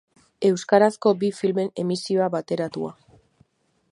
Euskarazko 0.47 1.11
bi 1.25 1.29
filmen 1.41 1.69
emisio 1.83 2.31
bateratua. 2.39 2.95